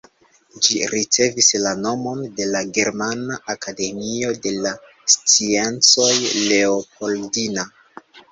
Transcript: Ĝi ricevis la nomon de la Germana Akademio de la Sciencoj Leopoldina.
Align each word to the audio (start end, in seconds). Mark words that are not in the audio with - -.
Ĝi 0.67 0.77
ricevis 0.91 1.49
la 1.63 1.73
nomon 1.81 2.23
de 2.39 2.47
la 2.53 2.61
Germana 2.77 3.37
Akademio 3.55 4.33
de 4.47 4.53
la 4.63 4.73
Sciencoj 5.17 6.09
Leopoldina. 6.53 7.67